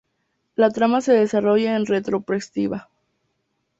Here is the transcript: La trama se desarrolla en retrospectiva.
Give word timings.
La 0.55 0.71
trama 0.71 0.99
se 1.01 1.13
desarrolla 1.13 1.75
en 1.75 1.85
retrospectiva. 1.85 2.89